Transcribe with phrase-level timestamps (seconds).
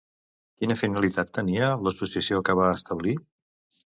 [0.61, 3.15] Quina finalitat tenia l'associació que va establir?